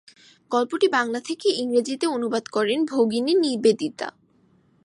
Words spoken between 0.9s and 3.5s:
বাংলা থেকে ইংরেজিতে অনুবাদ করেন ভগিনী